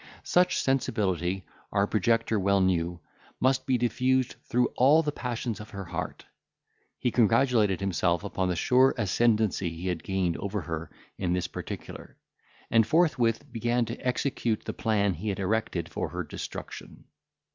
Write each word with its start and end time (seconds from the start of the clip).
Such 0.23 0.59
sensibility, 0.59 1.45
our 1.71 1.85
projector 1.85 2.39
well 2.39 2.59
knew, 2.59 3.01
must 3.39 3.67
be 3.67 3.77
diffused 3.77 4.33
through 4.45 4.73
all 4.75 5.03
the 5.03 5.11
passions 5.11 5.59
of 5.59 5.69
her 5.69 5.85
heart; 5.85 6.25
he 6.97 7.11
congratulated 7.11 7.81
himself 7.81 8.23
upon 8.23 8.49
the 8.49 8.55
sure 8.55 8.95
ascendency 8.97 9.69
he 9.69 9.89
had 9.89 10.01
gained 10.03 10.37
over 10.37 10.61
her 10.61 10.89
in 11.19 11.33
this 11.33 11.47
particular; 11.47 12.17
and 12.71 12.87
forthwith 12.87 13.51
began 13.51 13.85
to 13.85 13.97
execute 13.97 14.65
the 14.65 14.73
plan 14.73 15.13
he 15.13 15.29
had 15.29 15.37
erected 15.39 15.87
for 15.87 16.09
her 16.09 16.23
destruction. 16.23 17.03